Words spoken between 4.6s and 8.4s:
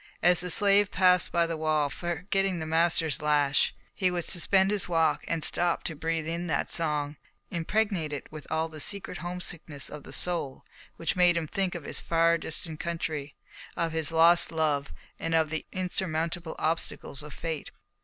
his walk and stop to breathe in that song, impregnated